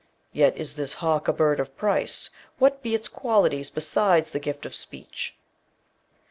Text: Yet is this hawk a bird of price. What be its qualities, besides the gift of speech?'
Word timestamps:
Yet 0.33 0.57
is 0.57 0.77
this 0.77 0.93
hawk 0.93 1.27
a 1.27 1.31
bird 1.33 1.59
of 1.59 1.77
price. 1.77 2.31
What 2.57 2.81
be 2.81 2.95
its 2.95 3.07
qualities, 3.07 3.69
besides 3.69 4.31
the 4.31 4.39
gift 4.39 4.65
of 4.65 4.73
speech?' 4.73 5.35